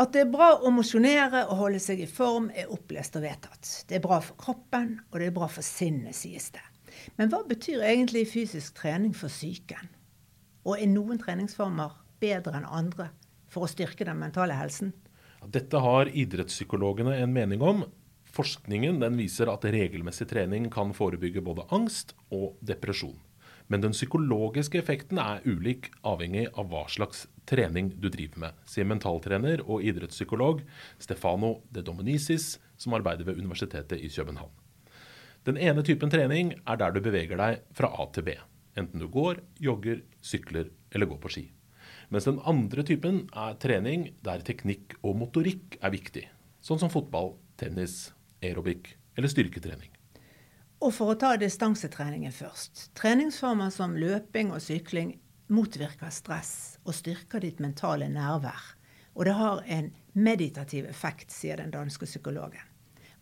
At 0.04 0.12
det 0.12 0.26
er 0.26 0.32
bra 0.34 0.50
å 0.60 0.72
mosjonere 0.74 1.46
og 1.48 1.60
holde 1.62 1.80
seg 1.80 2.02
i 2.04 2.10
form, 2.10 2.50
er 2.52 2.72
opplest 2.74 3.16
og 3.16 3.24
vedtatt. 3.24 3.70
Det 3.88 3.96
er 3.96 4.04
bra 4.04 4.18
for 4.20 4.36
kroppen, 4.40 4.98
og 5.08 5.20
det 5.22 5.30
er 5.30 5.36
bra 5.36 5.48
for 5.48 5.64
sinnet, 5.64 6.18
sies 6.18 6.50
det. 6.52 6.64
Men 7.16 7.32
hva 7.32 7.40
betyr 7.48 7.86
egentlig 7.88 8.26
fysisk 8.34 8.76
trening 8.82 9.14
for 9.16 9.32
psyken? 9.32 9.88
Og 10.68 10.76
er 10.76 10.92
noen 10.92 11.22
treningsformer 11.22 11.96
bedre 12.20 12.58
enn 12.60 12.68
andre 12.68 13.14
for 13.52 13.64
å 13.64 13.72
styrke 13.72 14.04
den 14.04 14.20
mentale 14.20 14.58
helsen? 14.60 14.92
Dette 15.48 15.80
har 15.80 16.12
idrettspsykologene 16.12 17.16
en 17.24 17.36
mening 17.36 17.64
om. 17.64 17.86
Forskningen 18.34 19.00
viser 19.16 19.52
at 19.54 19.64
regelmessig 19.72 20.28
trening 20.32 20.68
kan 20.74 20.92
forebygge 20.96 21.44
både 21.46 21.68
angst 21.72 22.12
og 22.34 22.58
depresjon. 22.60 23.16
Men 23.74 23.82
den 23.82 23.96
psykologiske 23.96 24.77
effekten 24.77 25.18
er 25.18 25.39
ulik 25.50 25.88
avhengig 26.06 26.44
av 26.53 26.68
hva 26.70 26.84
slags 26.94 27.24
trening 27.50 27.88
du 27.98 28.06
driver 28.13 28.44
med, 28.44 28.60
sier 28.70 28.86
mentaltrener 28.86 29.63
og 29.65 29.82
idrettspsykolog 29.82 30.60
Stefano 31.01 31.56
de 31.74 31.82
Dominicis, 31.82 32.60
som 32.77 32.94
arbeider 32.94 33.25
ved 33.25 33.39
Universitetet 33.42 33.98
i 33.98 34.12
København. 34.13 34.51
Den 35.50 35.58
ene 35.58 35.82
typen 35.82 36.13
trening 36.13 36.53
er 36.70 36.77
der 36.77 36.94
du 36.94 37.01
beveger 37.01 37.42
deg 37.42 37.63
fra 37.74 37.89
A 37.98 38.06
til 38.13 38.27
B, 38.27 38.36
enten 38.77 39.01
du 39.01 39.08
går, 39.10 39.42
jogger, 39.58 40.06
sykler 40.22 40.70
eller 40.94 41.10
går 41.10 41.24
på 41.25 41.34
ski. 41.34 41.48
Mens 42.13 42.30
den 42.30 42.38
andre 42.46 42.86
typen 42.86 43.24
er 43.34 43.58
trening 43.58 44.12
der 44.22 44.46
teknikk 44.46 45.00
og 45.01 45.18
motorikk 45.24 45.80
er 45.82 45.98
viktig, 45.98 46.27
sånn 46.62 46.86
som 46.86 46.94
fotball, 46.94 47.34
tennis, 47.58 48.12
aerobic 48.46 48.94
eller 49.18 49.34
styrketrening. 49.34 49.93
Og 50.84 50.92
for 50.92 51.13
å 51.13 51.16
ta 51.16 51.38
distansetreningen 51.40 52.34
først. 52.36 52.90
Treningsformer 53.00 53.70
som 53.72 53.94
løping 53.96 54.50
og 54.52 54.60
sykling 54.60 55.13
motvirker 55.54 56.12
stress 56.12 56.78
og 56.84 56.98
styrker 56.98 57.40
ditt 57.40 57.62
mentale 57.63 58.10
nærvær. 58.12 58.74
Og 59.16 59.30
det 59.30 59.36
har 59.38 59.62
en 59.72 59.92
meditativ 60.12 60.90
effekt, 60.90 61.32
sier 61.32 61.62
den 61.62 61.72
danske 61.72 62.10
psykologen. 62.10 62.66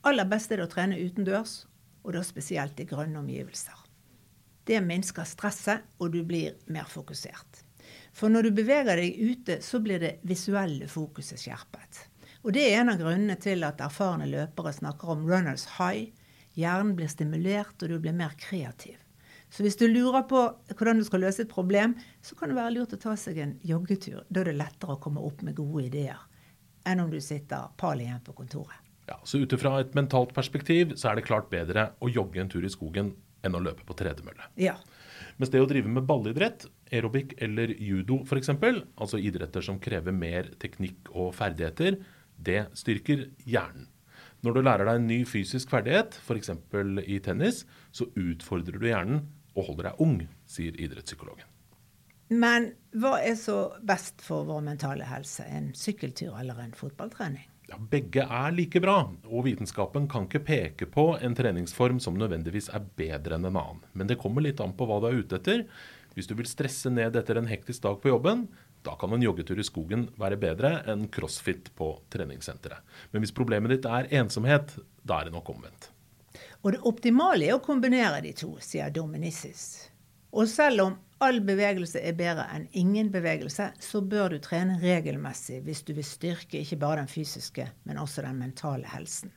Aller 0.09 0.25
best 0.25 0.49
er 0.49 0.57
det 0.57 0.65
å 0.65 0.71
trene 0.71 0.97
utendørs, 0.97 1.67
og 2.01 2.15
da 2.15 2.23
spesielt 2.25 2.79
i 2.81 2.87
grønne 2.89 3.21
omgivelser. 3.21 3.83
Det 4.65 4.79
minsker 4.81 5.27
stresset, 5.29 5.85
og 6.01 6.15
du 6.15 6.23
blir 6.25 6.55
mer 6.73 6.89
fokusert. 6.89 7.61
For 8.09 8.33
når 8.33 8.47
du 8.47 8.55
beveger 8.57 8.97
deg 8.97 9.21
ute, 9.21 9.59
så 9.61 9.83
blir 9.83 10.01
det 10.01 10.15
visuelle 10.25 10.89
fokuset 10.89 11.37
skjerpet. 11.37 12.07
Og 12.41 12.55
det 12.57 12.65
er 12.71 12.79
en 12.79 12.89
av 12.95 12.97
grunnene 12.97 13.37
til 13.37 13.61
at 13.67 13.83
erfarne 13.85 14.25
løpere 14.25 14.73
snakker 14.73 15.13
om 15.13 15.27
'runners 15.29 15.67
high', 15.77 16.09
Hjernen 16.57 16.95
blir 16.97 17.09
stimulert, 17.11 17.77
og 17.79 17.89
du 17.89 17.97
blir 18.01 18.15
mer 18.15 18.35
kreativ. 18.39 18.97
Så 19.51 19.65
hvis 19.65 19.75
du 19.79 19.85
lurer 19.87 20.23
på 20.29 20.41
hvordan 20.71 21.01
du 21.01 21.05
skal 21.07 21.25
løse 21.25 21.43
et 21.43 21.51
problem, 21.51 21.97
så 22.23 22.37
kan 22.39 22.51
det 22.51 22.59
være 22.59 22.75
lurt 22.77 22.95
å 22.95 22.99
ta 23.01 23.17
seg 23.19 23.41
en 23.43 23.57
joggetur. 23.67 24.23
Da 24.29 24.43
er 24.43 24.51
det 24.51 24.59
lettere 24.61 24.95
å 24.95 25.01
komme 25.03 25.23
opp 25.23 25.43
med 25.43 25.57
gode 25.59 25.89
ideer 25.89 26.21
enn 26.87 27.03
om 27.03 27.11
du 27.11 27.19
sitter 27.21 27.67
pal 27.77 27.99
igjen 28.01 28.23
på 28.25 28.33
kontoret. 28.33 28.79
Ja, 29.09 29.19
så 29.27 29.41
ut 29.41 29.53
ifra 29.53 29.75
et 29.81 29.93
mentalt 29.97 30.31
perspektiv 30.33 30.95
så 30.97 31.11
er 31.11 31.19
det 31.19 31.27
klart 31.27 31.51
bedre 31.51 31.91
å 32.01 32.09
jogge 32.09 32.41
en 32.41 32.49
tur 32.49 32.65
i 32.65 32.71
skogen 32.71 33.11
enn 33.45 33.57
å 33.57 33.61
løpe 33.61 33.85
på 33.85 33.97
tredemølle. 33.99 34.47
Ja. 34.61 34.77
Mens 35.37 35.51
det 35.53 35.61
å 35.61 35.67
drive 35.69 35.89
med 35.91 36.07
ballidrett, 36.09 36.67
aerobic 36.93 37.35
eller 37.41 37.73
judo 37.81 38.21
f.eks., 38.23 38.51
altså 38.53 39.19
idretter 39.19 39.65
som 39.65 39.79
krever 39.83 40.15
mer 40.15 40.51
teknikk 40.61 41.11
og 41.11 41.33
ferdigheter, 41.37 41.99
det 42.41 42.63
styrker 42.77 43.27
hjernen. 43.45 43.89
Når 44.41 44.55
du 44.55 44.63
lærer 44.65 44.87
deg 44.87 44.97
en 44.97 45.07
ny 45.09 45.19
fysisk 45.29 45.69
ferdighet, 45.69 46.17
f.eks. 46.17 46.49
i 47.05 47.19
tennis, 47.21 47.63
så 47.93 48.07
utfordrer 48.17 48.79
du 48.81 48.87
hjernen 48.89 49.23
og 49.53 49.67
holder 49.69 49.91
deg 49.91 50.01
ung, 50.01 50.17
sier 50.49 50.77
idrettspsykologen. 50.81 51.45
Men 52.31 52.71
hva 52.95 53.17
er 53.19 53.35
så 53.35 53.73
best 53.83 54.23
for 54.23 54.47
vår 54.47 54.63
mentale 54.63 55.05
helse? 55.09 55.43
En 55.51 55.73
sykkeltur 55.75 56.37
eller 56.39 56.61
en 56.63 56.73
fotballtrening? 56.77 57.43
Ja, 57.71 57.77
begge 57.91 58.23
er 58.23 58.51
like 58.55 58.81
bra, 58.83 58.97
og 59.27 59.45
vitenskapen 59.45 60.07
kan 60.11 60.25
ikke 60.27 60.43
peke 60.47 60.87
på 60.91 61.05
en 61.23 61.35
treningsform 61.37 62.01
som 62.03 62.17
nødvendigvis 62.19 62.71
er 62.73 62.87
bedre 62.99 63.37
enn 63.37 63.47
en 63.47 63.59
annen. 63.59 63.83
Men 63.93 64.09
det 64.09 64.19
kommer 64.19 64.43
litt 64.43 64.63
an 64.63 64.73
på 64.75 64.87
hva 64.87 64.97
du 65.03 65.07
er 65.11 65.21
ute 65.21 65.37
etter. 65.37 65.67
Hvis 66.15 66.27
du 66.27 66.33
vil 66.39 66.49
stresse 66.49 66.91
ned 66.91 67.15
etter 67.15 67.39
en 67.39 67.47
hektisk 67.47 67.85
dag 67.85 68.01
på 68.01 68.11
jobben, 68.11 68.47
da 68.85 68.95
kan 68.99 69.13
en 69.13 69.21
joggetur 69.21 69.59
i 69.61 69.65
skogen 69.65 70.07
være 70.19 70.39
bedre 70.41 70.71
enn 70.89 71.07
crossfit 71.13 71.69
på 71.77 71.93
treningssenteret. 72.13 72.81
Men 73.11 73.23
hvis 73.23 73.35
problemet 73.35 73.75
ditt 73.75 73.85
er 73.85 74.09
ensomhet, 74.21 74.73
da 75.03 75.21
er 75.21 75.29
det 75.29 75.35
nok 75.35 75.49
omvendt. 75.53 75.91
Og 76.61 76.73
det 76.73 76.81
optimale 76.87 77.47
er 77.47 77.57
å 77.57 77.63
kombinere 77.63 78.21
de 78.25 78.33
to, 78.37 78.55
sier 78.61 78.93
Dominicis. 78.93 79.91
Og 80.31 80.47
selv 80.47 80.85
om 80.85 80.95
all 81.21 81.41
bevegelse 81.45 82.01
er 82.01 82.17
bedre 82.17 82.47
enn 82.55 82.67
ingen 82.77 83.11
bevegelse, 83.13 83.71
så 83.77 84.01
bør 84.01 84.33
du 84.33 84.39
trene 84.41 84.79
regelmessig 84.81 85.59
hvis 85.65 85.83
du 85.85 85.93
vil 85.97 86.07
styrke 86.07 86.61
ikke 86.61 86.79
bare 86.81 87.03
den 87.03 87.11
fysiske, 87.11 87.67
men 87.83 87.99
også 88.01 88.23
den 88.25 88.39
mentale 88.41 88.89
helsen. 88.89 89.33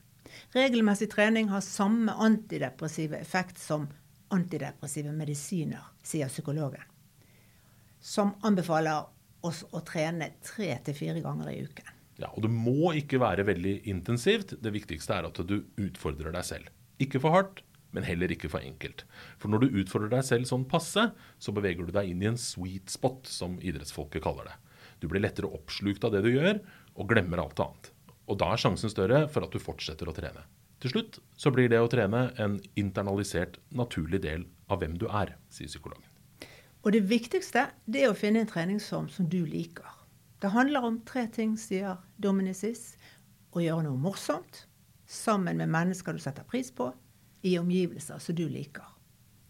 Regelmessig 0.55 1.09
trening 1.11 1.51
har 1.51 1.61
samme 1.63 2.15
antidepressive 2.25 3.19
effekt 3.19 3.59
som 3.61 3.87
antidepressive 4.33 5.13
medisiner, 5.13 5.83
sier 6.03 6.31
psykologen. 6.31 6.81
Som 8.01 8.33
anbefaler 8.45 9.05
oss 9.47 9.63
å 9.75 9.81
trene 9.85 10.31
tre 10.45 10.71
til 10.85 10.97
fire 10.97 11.21
ganger 11.23 11.51
i 11.51 11.61
uken. 11.65 11.91
Ja, 12.21 12.29
og 12.31 12.45
det 12.45 12.51
må 12.51 12.93
ikke 12.95 13.19
være 13.19 13.45
veldig 13.47 13.77
intensivt. 13.91 14.55
Det 14.63 14.71
viktigste 14.71 15.17
er 15.17 15.27
at 15.27 15.39
du 15.47 15.57
utfordrer 15.81 16.35
deg 16.35 16.47
selv. 16.47 16.69
Ikke 17.03 17.19
for 17.19 17.35
hardt, 17.35 17.59
men 17.95 18.07
heller 18.07 18.31
ikke 18.31 18.49
for 18.51 18.63
enkelt. 18.63 19.03
For 19.39 19.51
når 19.51 19.65
du 19.65 19.81
utfordrer 19.81 20.13
deg 20.17 20.27
selv 20.27 20.47
sånn 20.49 20.67
passe, 20.71 21.09
så 21.11 21.55
beveger 21.55 21.87
du 21.87 21.93
deg 21.95 22.11
inn 22.11 22.23
i 22.23 22.29
en 22.31 22.39
sweet 22.39 22.91
spot, 22.91 23.27
som 23.27 23.59
idrettsfolket 23.59 24.23
kaller 24.23 24.51
det. 24.51 24.55
Du 25.03 25.09
blir 25.11 25.23
lettere 25.23 25.51
oppslukt 25.51 26.07
av 26.07 26.15
det 26.15 26.23
du 26.25 26.31
gjør, 26.31 26.61
og 26.95 27.11
glemmer 27.11 27.43
alt 27.43 27.59
annet. 27.63 27.91
Og 28.31 28.39
da 28.41 28.53
er 28.53 28.63
sjansen 28.63 28.91
større 28.91 29.25
for 29.31 29.45
at 29.45 29.53
du 29.53 29.61
fortsetter 29.61 30.09
å 30.09 30.15
trene. 30.15 30.47
Til 30.83 30.91
slutt 30.91 31.19
så 31.39 31.51
blir 31.55 31.69
det 31.71 31.79
å 31.83 31.91
trene 31.91 32.29
en 32.41 32.59
internalisert, 32.79 33.59
naturlig 33.75 34.23
del 34.25 34.47
av 34.71 34.81
hvem 34.81 34.97
du 34.99 35.07
er, 35.11 35.35
sier 35.51 35.71
psykologen. 35.71 36.14
Og 36.85 36.93
det 36.93 37.07
viktigste 37.09 37.63
det 37.89 38.03
er 38.05 38.11
å 38.11 38.17
finne 38.17 38.43
en 38.43 38.49
treningsform 38.49 39.07
som 39.09 39.25
du 39.25 39.39
liker. 39.49 39.87
Det 40.37 40.51
handler 40.53 40.85
om 40.85 40.99
tre 41.01 41.23
ting, 41.33 41.55
sier 41.57 41.97
Dominicis. 42.21 42.93
Å 43.57 43.63
gjøre 43.63 43.87
noe 43.87 43.97
morsomt 43.97 44.67
sammen 45.09 45.57
med 45.57 45.71
mennesker 45.73 46.13
du 46.13 46.21
setter 46.21 46.45
pris 46.45 46.69
på, 46.69 46.91
i 47.41 47.55
omgivelser 47.57 48.21
som 48.21 48.37
du 48.37 48.45
liker. 48.45 48.85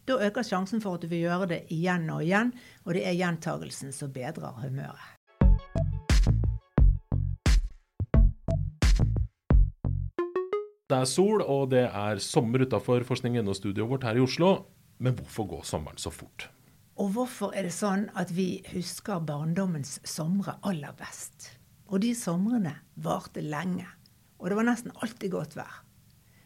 Da 0.08 0.20
øker 0.22 0.48
sjansen 0.48 0.80
for 0.80 0.96
at 0.96 1.04
du 1.04 1.12
vil 1.12 1.26
gjøre 1.26 1.50
det 1.52 1.60
igjen 1.74 2.08
og 2.14 2.24
igjen, 2.24 2.54
og 2.86 2.96
det 2.96 3.04
er 3.10 3.20
gjentagelsen 3.20 3.92
som 3.92 4.16
bedrer 4.16 4.56
humøret. 4.64 5.12
Det 10.86 11.02
er 11.02 11.08
sol, 11.10 11.42
og 11.42 11.72
det 11.74 11.88
er 11.90 12.22
sommer 12.24 12.64
utafor 12.64 13.04
forskning.no-studioet 13.04 13.90
vårt 13.90 14.06
her 14.08 14.22
i 14.22 14.24
Oslo. 14.24 14.60
Men 15.04 15.18
hvorfor 15.18 15.50
går 15.50 15.66
sommeren 15.68 16.00
så 16.00 16.14
fort? 16.14 16.54
Og 16.96 17.12
hvorfor 17.12 17.52
er 17.52 17.68
det 17.68 17.76
sånn 17.76 18.06
at 18.16 18.30
vi 18.32 18.62
husker 18.72 19.24
barndommens 19.28 19.98
somre 20.08 20.56
aller 20.64 20.96
best? 20.96 21.50
Og 21.92 22.00
de 22.06 22.14
somrene 22.16 22.78
varte 22.96 23.44
lenge. 23.44 23.88
Og 24.40 24.48
det 24.50 24.58
var 24.60 24.68
nesten 24.70 24.96
alltid 25.04 25.34
godt 25.34 25.58
vær. 25.60 25.82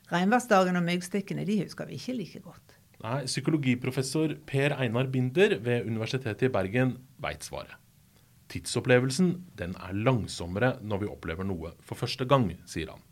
Regnværsdagen 0.09 0.79
og 0.79 0.85
myggstikkene 0.87 1.45
de 1.45 1.59
husker 1.61 1.85
vi 1.85 1.99
ikke 1.99 2.15
like 2.17 2.41
godt. 2.41 2.73
Nei, 3.03 3.21
Psykologiprofessor 3.29 4.33
Per 4.49 4.73
Einar 4.75 5.11
Binder 5.13 5.53
ved 5.63 5.85
Universitetet 5.87 6.49
i 6.49 6.51
Bergen 6.51 6.95
veit 7.21 7.45
svaret. 7.45 7.77
Tidsopplevelsen 8.49 9.29
den 9.59 9.75
er 9.77 9.93
langsommere 9.93 10.71
når 10.81 11.03
vi 11.03 11.11
opplever 11.11 11.45
noe 11.45 11.75
for 11.85 11.99
første 11.99 12.25
gang, 12.25 12.49
sier 12.65 12.89
han. 12.89 13.03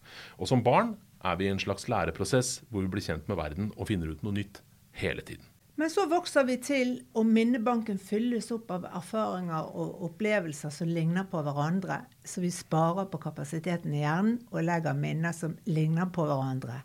Og 0.42 0.50
som 0.50 0.66
barn 0.66 0.96
er 1.22 1.38
vi 1.38 1.46
i 1.46 1.54
en 1.54 1.62
slags 1.62 1.86
læreprosess 1.86 2.64
hvor 2.72 2.82
vi 2.82 2.90
blir 2.96 3.06
kjent 3.06 3.30
med 3.30 3.38
verden 3.38 3.70
og 3.78 3.92
finner 3.92 4.10
ut 4.10 4.26
noe 4.26 4.40
nytt 4.40 4.64
hele 4.98 5.22
tiden. 5.22 5.46
Men 5.80 5.92
så 5.94 6.08
vokser 6.10 6.44
vi 6.48 6.56
til, 6.58 6.92
og 7.14 7.28
minnebanken 7.30 8.00
fylles 8.02 8.48
opp 8.56 8.72
av 8.74 8.88
erfaringer 8.98 9.68
og 9.78 10.00
opplevelser 10.08 10.72
som 10.74 10.90
ligner 10.90 11.28
på 11.30 11.44
hverandre, 11.46 12.00
så 12.26 12.42
vi 12.42 12.50
sparer 12.50 13.06
på 13.12 13.20
kapasiteten 13.22 13.94
i 13.94 14.00
hjernen 14.02 14.40
og 14.50 14.64
legger 14.66 14.98
minner 14.98 15.36
som 15.38 15.54
ligner 15.70 16.10
på 16.10 16.26
hverandre. 16.26 16.80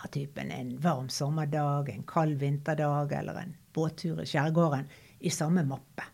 Av 0.00 0.08
typen 0.14 0.54
en 0.56 0.70
varm 0.80 1.10
sommerdag, 1.12 1.90
en 1.92 2.06
kald 2.08 2.38
vinterdag 2.40 3.12
eller 3.18 3.42
en 3.42 3.52
båttur 3.76 4.22
i 4.22 4.26
skjærgården, 4.30 4.88
i 5.20 5.32
samme 5.32 5.66
mappe. 5.68 6.06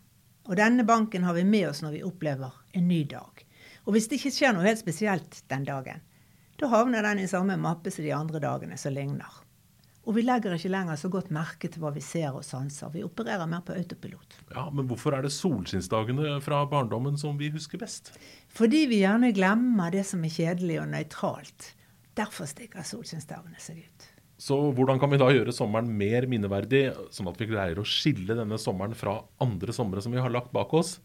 Og 0.51 0.59
denne 0.59 0.83
banken 0.89 1.23
har 1.29 1.37
vi 1.39 1.45
med 1.47 1.69
oss 1.69 1.85
når 1.85 1.95
vi 1.95 2.03
opplever 2.09 2.57
en 2.75 2.89
ny 2.91 3.05
dag. 3.07 3.45
Og 3.87 3.95
hvis 3.95 4.11
det 4.11 4.19
ikke 4.19 4.35
skjer 4.35 4.57
noe 4.59 4.67
helt 4.67 4.83
spesielt 4.83 5.45
den 5.47 5.69
dagen, 5.71 6.03
da 6.59 6.73
havner 6.75 7.07
den 7.07 7.23
i 7.23 7.31
samme 7.31 7.55
mappe 7.55 7.95
som 7.95 8.03
de 8.03 8.11
andre 8.19 8.43
dagene 8.43 8.81
som 8.83 8.99
ligner. 8.99 9.31
Og 10.11 10.17
vi 10.17 10.25
legger 10.27 10.57
ikke 10.57 10.73
lenger 10.73 10.99
så 10.99 11.07
godt 11.07 11.29
merke 11.31 11.69
til 11.71 11.85
hva 11.85 11.93
vi 11.95 12.01
ser 12.03 12.35
og 12.35 12.43
sanser. 12.43 12.91
Vi 12.91 13.05
opererer 13.07 13.47
mer 13.47 13.63
på 13.63 13.77
autopilot. 13.79 14.41
Ja, 14.51 14.65
Men 14.75 14.89
hvorfor 14.91 15.15
er 15.15 15.23
det 15.23 15.31
solskinnsdagene 15.31 16.41
fra 16.43 16.65
barndommen 16.67 17.15
som 17.21 17.39
vi 17.39 17.53
husker 17.55 17.79
best? 17.79 18.11
Fordi 18.51 18.89
vi 18.91 19.05
gjerne 19.05 19.31
glemmer 19.37 19.95
det 19.95 20.03
som 20.09 20.25
er 20.27 20.35
kjedelig 20.35 20.81
og 20.83 20.91
nøytralt. 20.91 21.69
Derfor 22.19 22.51
stikker 22.51 22.83
solskinnsdagene 22.83 23.63
seg 23.63 23.85
ut. 23.85 24.11
Så 24.41 24.59
hvordan 24.75 24.99
kan 24.99 25.15
vi 25.15 25.23
da 25.23 25.31
gjøre 25.31 25.55
sommeren 25.55 25.95
mer 25.95 26.27
minneverdig, 26.27 26.89
sånn 27.15 27.31
at 27.31 27.39
vi 27.39 27.53
greier 27.53 27.79
å 27.79 27.87
skille 27.87 28.35
denne 28.35 28.59
sommeren 28.59 28.99
fra 28.99 29.21
andre 29.39 29.75
somre 29.77 30.03
som 30.03 30.11
vi 30.17 30.23
har 30.25 30.35
lagt 30.35 30.51
bak 30.51 30.75
oss? 30.75 30.97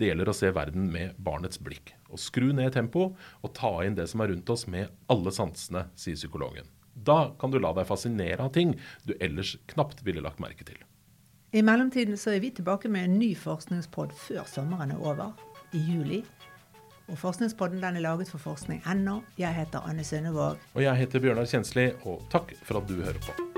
Det 0.00 0.08
gjelder 0.08 0.32
å 0.32 0.36
se 0.40 0.48
verden 0.56 0.88
med 0.94 1.18
barnets 1.20 1.60
blikk. 1.60 1.92
Og 2.08 2.22
skru 2.22 2.48
ned 2.56 2.72
tempo 2.72 3.10
og 3.12 3.52
ta 3.58 3.74
inn 3.84 3.98
det 3.98 4.08
som 4.08 4.24
er 4.24 4.32
rundt 4.32 4.54
oss 4.54 4.64
med 4.72 4.88
alle 5.12 5.34
sansene, 5.36 5.90
sier 6.00 6.16
psykologen. 6.16 6.70
Da 6.94 7.32
kan 7.40 7.52
du 7.52 7.58
la 7.60 7.72
deg 7.76 7.88
fascinere 7.88 8.44
av 8.44 8.52
ting 8.56 8.74
du 9.08 9.14
ellers 9.20 9.56
knapt 9.72 10.04
ville 10.06 10.24
lagt 10.24 10.42
merke 10.42 10.66
til. 10.68 10.80
I 11.52 11.60
mellomtiden 11.64 12.16
så 12.16 12.32
er 12.32 12.40
vi 12.40 12.52
tilbake 12.56 12.88
med 12.88 13.04
en 13.04 13.18
ny 13.20 13.34
forskningspod 13.36 14.14
før 14.16 14.46
sommeren 14.48 14.94
er 14.94 15.02
over, 15.04 15.34
i 15.76 15.80
juli. 15.84 16.22
Og 17.12 17.18
Forskningspodden 17.18 17.82
den 17.82 17.96
er 17.98 18.06
laget 18.06 18.30
for 18.32 18.40
forskning.no. 18.40 19.20
Jeg 19.36 19.54
heter 19.54 19.84
Anne 19.84 20.04
Sønnevåg. 20.04 20.60
Og 20.74 20.82
jeg 20.82 20.96
heter 20.96 21.20
Bjørnar 21.20 21.50
Kjensli, 21.50 21.90
og 22.08 22.24
takk 22.32 22.54
for 22.64 22.80
at 22.80 22.88
du 22.88 23.02
hører 23.02 23.20
på. 23.20 23.51